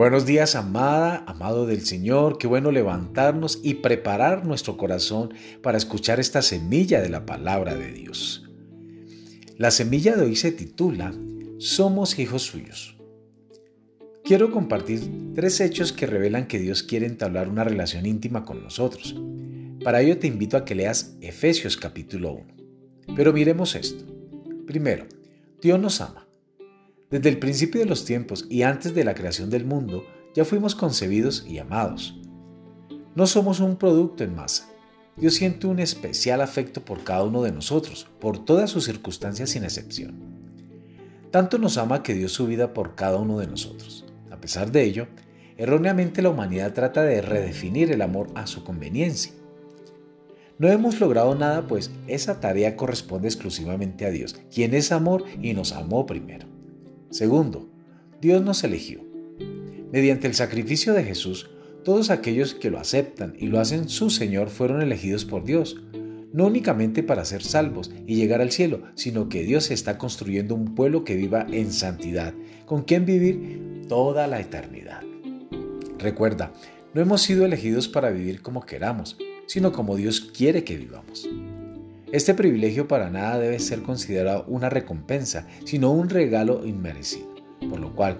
Buenos 0.00 0.24
días, 0.24 0.56
amada, 0.56 1.24
amado 1.26 1.66
del 1.66 1.82
Señor. 1.82 2.38
Qué 2.38 2.46
bueno 2.46 2.70
levantarnos 2.70 3.60
y 3.62 3.74
preparar 3.74 4.46
nuestro 4.46 4.78
corazón 4.78 5.34
para 5.62 5.76
escuchar 5.76 6.18
esta 6.18 6.40
semilla 6.40 7.02
de 7.02 7.10
la 7.10 7.26
palabra 7.26 7.74
de 7.76 7.92
Dios. 7.92 8.48
La 9.58 9.70
semilla 9.70 10.16
de 10.16 10.24
hoy 10.24 10.36
se 10.36 10.52
titula 10.52 11.12
Somos 11.58 12.18
hijos 12.18 12.44
suyos. 12.44 12.96
Quiero 14.24 14.50
compartir 14.50 15.02
tres 15.34 15.60
hechos 15.60 15.92
que 15.92 16.06
revelan 16.06 16.46
que 16.46 16.58
Dios 16.58 16.82
quiere 16.82 17.04
entablar 17.04 17.50
una 17.50 17.64
relación 17.64 18.06
íntima 18.06 18.46
con 18.46 18.62
nosotros. 18.62 19.14
Para 19.84 20.00
ello 20.00 20.16
te 20.16 20.28
invito 20.28 20.56
a 20.56 20.64
que 20.64 20.76
leas 20.76 21.18
Efesios 21.20 21.76
capítulo 21.76 22.32
1. 22.32 23.14
Pero 23.16 23.34
miremos 23.34 23.74
esto. 23.74 24.02
Primero, 24.66 25.04
Dios 25.60 25.78
nos 25.78 26.00
ama. 26.00 26.29
Desde 27.10 27.28
el 27.28 27.40
principio 27.40 27.80
de 27.80 27.86
los 27.86 28.04
tiempos 28.04 28.46
y 28.48 28.62
antes 28.62 28.94
de 28.94 29.02
la 29.02 29.14
creación 29.14 29.50
del 29.50 29.64
mundo, 29.64 30.06
ya 30.32 30.44
fuimos 30.44 30.76
concebidos 30.76 31.44
y 31.48 31.58
amados. 31.58 32.16
No 33.16 33.26
somos 33.26 33.58
un 33.58 33.74
producto 33.74 34.22
en 34.22 34.36
masa. 34.36 34.68
Dios 35.16 35.34
siente 35.34 35.66
un 35.66 35.80
especial 35.80 36.40
afecto 36.40 36.84
por 36.84 37.02
cada 37.02 37.24
uno 37.24 37.42
de 37.42 37.50
nosotros, 37.50 38.06
por 38.20 38.44
todas 38.44 38.70
sus 38.70 38.84
circunstancias 38.84 39.50
sin 39.50 39.64
excepción. 39.64 40.14
Tanto 41.32 41.58
nos 41.58 41.78
ama 41.78 42.04
que 42.04 42.14
dio 42.14 42.28
su 42.28 42.46
vida 42.46 42.72
por 42.72 42.94
cada 42.94 43.16
uno 43.16 43.40
de 43.40 43.48
nosotros. 43.48 44.04
A 44.30 44.40
pesar 44.40 44.70
de 44.70 44.84
ello, 44.84 45.08
erróneamente 45.56 46.22
la 46.22 46.30
humanidad 46.30 46.74
trata 46.74 47.02
de 47.02 47.22
redefinir 47.22 47.90
el 47.90 48.02
amor 48.02 48.28
a 48.36 48.46
su 48.46 48.62
conveniencia. 48.62 49.32
No 50.58 50.68
hemos 50.68 51.00
logrado 51.00 51.34
nada 51.34 51.66
pues 51.66 51.90
esa 52.06 52.38
tarea 52.38 52.76
corresponde 52.76 53.26
exclusivamente 53.26 54.06
a 54.06 54.10
Dios, 54.10 54.40
quien 54.54 54.74
es 54.74 54.92
amor 54.92 55.24
y 55.42 55.54
nos 55.54 55.72
amó 55.72 56.06
primero. 56.06 56.49
Segundo, 57.10 57.68
Dios 58.20 58.42
nos 58.42 58.62
eligió. 58.62 59.00
Mediante 59.92 60.28
el 60.28 60.34
sacrificio 60.34 60.92
de 60.94 61.02
Jesús, 61.02 61.50
todos 61.84 62.10
aquellos 62.10 62.54
que 62.54 62.70
lo 62.70 62.78
aceptan 62.78 63.34
y 63.38 63.48
lo 63.48 63.58
hacen 63.58 63.88
su 63.88 64.10
Señor 64.10 64.48
fueron 64.48 64.80
elegidos 64.80 65.24
por 65.24 65.44
Dios, 65.44 65.82
no 66.32 66.46
únicamente 66.46 67.02
para 67.02 67.24
ser 67.24 67.42
salvos 67.42 67.90
y 68.06 68.14
llegar 68.14 68.40
al 68.40 68.52
cielo, 68.52 68.82
sino 68.94 69.28
que 69.28 69.42
Dios 69.42 69.72
está 69.72 69.98
construyendo 69.98 70.54
un 70.54 70.76
pueblo 70.76 71.02
que 71.02 71.16
viva 71.16 71.46
en 71.50 71.72
santidad, 71.72 72.32
con 72.64 72.82
quien 72.82 73.06
vivir 73.06 73.82
toda 73.88 74.28
la 74.28 74.40
eternidad. 74.40 75.02
Recuerda, 75.98 76.52
no 76.94 77.00
hemos 77.00 77.22
sido 77.22 77.44
elegidos 77.44 77.88
para 77.88 78.10
vivir 78.10 78.40
como 78.42 78.64
queramos, 78.64 79.16
sino 79.46 79.72
como 79.72 79.96
Dios 79.96 80.20
quiere 80.20 80.62
que 80.62 80.76
vivamos. 80.76 81.28
Este 82.12 82.34
privilegio 82.34 82.88
para 82.88 83.08
nada 83.08 83.38
debe 83.38 83.60
ser 83.60 83.82
considerado 83.82 84.44
una 84.48 84.68
recompensa, 84.68 85.46
sino 85.64 85.92
un 85.92 86.08
regalo 86.08 86.66
inmerecido, 86.66 87.28
por 87.68 87.78
lo 87.78 87.94
cual 87.94 88.18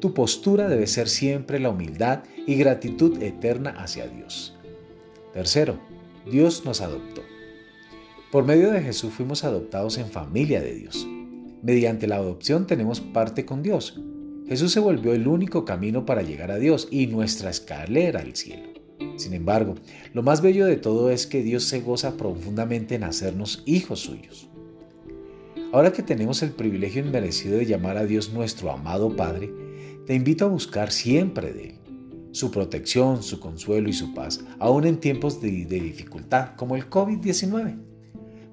tu 0.00 0.12
postura 0.12 0.68
debe 0.68 0.86
ser 0.86 1.08
siempre 1.08 1.58
la 1.58 1.70
humildad 1.70 2.24
y 2.46 2.56
gratitud 2.56 3.22
eterna 3.22 3.70
hacia 3.78 4.06
Dios. 4.06 4.54
Tercero, 5.32 5.78
Dios 6.30 6.66
nos 6.66 6.82
adoptó. 6.82 7.22
Por 8.30 8.44
medio 8.44 8.70
de 8.70 8.82
Jesús 8.82 9.14
fuimos 9.14 9.44
adoptados 9.44 9.96
en 9.96 10.10
familia 10.10 10.60
de 10.60 10.74
Dios. 10.74 11.06
Mediante 11.62 12.06
la 12.06 12.16
adopción 12.16 12.66
tenemos 12.66 13.00
parte 13.00 13.46
con 13.46 13.62
Dios. 13.62 13.98
Jesús 14.46 14.72
se 14.72 14.80
volvió 14.80 15.14
el 15.14 15.26
único 15.26 15.64
camino 15.64 16.04
para 16.04 16.22
llegar 16.22 16.50
a 16.50 16.58
Dios 16.58 16.88
y 16.90 17.06
nuestra 17.06 17.48
escalera 17.48 18.20
al 18.20 18.36
cielo. 18.36 18.71
Sin 19.16 19.34
embargo, 19.34 19.74
lo 20.12 20.22
más 20.22 20.40
bello 20.40 20.66
de 20.66 20.76
todo 20.76 21.10
es 21.10 21.26
que 21.26 21.42
Dios 21.42 21.64
se 21.64 21.80
goza 21.80 22.16
profundamente 22.16 22.94
en 22.94 23.04
hacernos 23.04 23.62
hijos 23.66 24.00
suyos. 24.00 24.48
Ahora 25.72 25.92
que 25.92 26.02
tenemos 26.02 26.42
el 26.42 26.50
privilegio 26.50 27.04
inmerecido 27.04 27.56
de 27.56 27.66
llamar 27.66 27.96
a 27.96 28.04
Dios 28.04 28.32
nuestro 28.32 28.70
amado 28.70 29.16
Padre, 29.16 29.50
te 30.06 30.14
invito 30.14 30.44
a 30.44 30.48
buscar 30.48 30.92
siempre 30.92 31.52
de 31.52 31.64
Él, 31.70 31.74
su 32.32 32.50
protección, 32.50 33.22
su 33.22 33.40
consuelo 33.40 33.88
y 33.88 33.92
su 33.92 34.12
paz, 34.12 34.40
aun 34.58 34.86
en 34.86 34.98
tiempos 34.98 35.40
de, 35.40 35.50
dificultad 35.50 36.56
como 36.56 36.76
el 36.76 36.90
COVID-19. 36.90 37.78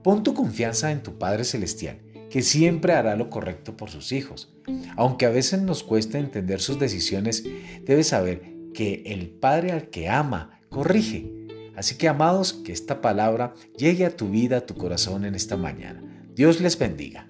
Pon 0.03 0.24
tu 0.24 0.34
confianza 0.34 0.92
en 0.92 1.03
tu 1.03 1.18
Padre 1.18 1.44
Celestial, 1.44 2.00
que 2.30 2.42
siempre 2.42 2.94
hará 2.94 3.16
lo 3.16 3.30
correcto 3.30 3.75
por 3.75 3.90
sus 3.90 4.12
hijos. 4.12 4.53
Aunque 4.96 5.25
a 5.25 5.30
veces 5.30 5.62
nos 5.62 5.84
cuesta 5.84 6.19
entender 6.19 6.62
sus 6.62 6.80
decisiones, 6.80 7.44
debes 7.84 8.08
saber 8.08 8.59
que 8.74 9.03
el 9.06 9.30
Padre 9.30 9.72
al 9.72 9.90
que 9.90 10.09
ama 10.09 10.62
corrige. 10.69 11.31
Así 11.75 11.96
que 11.96 12.07
amados, 12.07 12.53
que 12.53 12.74
esta 12.74 13.02
palabra 13.02 13.53
llegue 13.78 14.06
a 14.06 14.16
tu 14.16 14.30
vida, 14.30 14.57
a 14.57 14.66
tu 14.66 14.75
corazón 14.75 15.24
en 15.24 15.35
esta 15.35 15.56
mañana. 15.56 16.03
Dios 16.35 16.59
les 16.59 16.78
bendiga. 16.78 17.29